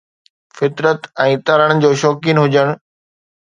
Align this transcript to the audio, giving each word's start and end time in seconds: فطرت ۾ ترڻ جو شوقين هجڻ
فطرت 0.57 1.01
۾ 1.27 1.29
ترڻ 1.45 1.69
جو 1.83 1.91
شوقين 2.01 2.37
هجڻ 2.43 2.67